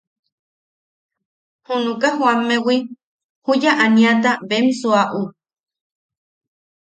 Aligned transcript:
Junuka 1.65 2.07
jooammewi, 2.17 2.77
juya 3.45 3.71
aniata 3.83 4.31
bem 4.49 4.65
suuaʼu. 4.79 5.21